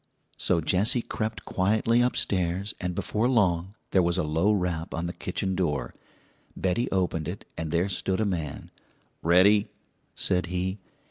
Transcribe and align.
So 0.35 0.61
Jessie 0.61 1.03
crept 1.03 1.45
quietly 1.45 2.01
upstairs, 2.01 2.73
and 2.81 2.95
before 2.95 3.29
long 3.29 3.75
there 3.91 4.01
was 4.01 4.17
a 4.17 4.23
low 4.23 4.51
rap 4.51 4.95
on 4.95 5.05
the 5.05 5.13
kitchen 5.13 5.53
door. 5.55 5.93
Betty 6.57 6.89
opened 6.89 7.27
it, 7.27 7.45
and 7.55 7.69
there 7.69 7.87
stood 7.87 8.19
a 8.19 8.25
man. 8.25 8.71
"Ready?" 9.21 9.69
said 10.15 10.47
he. 10.47 10.79